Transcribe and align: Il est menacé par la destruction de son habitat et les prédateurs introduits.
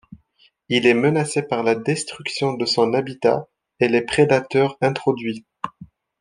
Il 0.69 0.87
est 0.87 0.95
menacé 0.95 1.43
par 1.43 1.61
la 1.61 1.75
destruction 1.75 2.53
de 2.55 2.65
son 2.65 2.95
habitat 2.95 3.47
et 3.79 3.87
les 3.87 4.01
prédateurs 4.01 4.75
introduits. 4.81 5.45